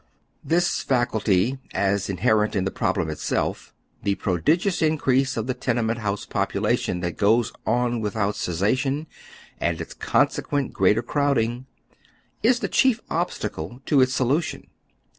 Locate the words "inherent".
2.09-2.55